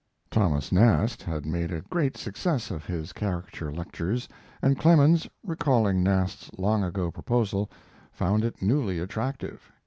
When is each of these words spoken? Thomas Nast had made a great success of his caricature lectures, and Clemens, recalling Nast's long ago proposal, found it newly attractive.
Thomas 0.31 0.71
Nast 0.71 1.21
had 1.21 1.45
made 1.45 1.71
a 1.71 1.81
great 1.81 2.17
success 2.17 2.71
of 2.71 2.87
his 2.87 3.13
caricature 3.13 3.71
lectures, 3.71 4.27
and 4.59 4.75
Clemens, 4.79 5.29
recalling 5.43 6.01
Nast's 6.01 6.49
long 6.57 6.83
ago 6.83 7.11
proposal, 7.11 7.69
found 8.11 8.43
it 8.43 8.63
newly 8.63 8.97
attractive. 8.97 9.71